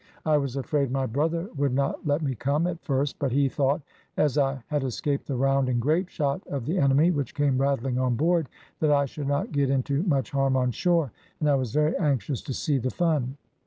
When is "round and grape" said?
5.35-6.09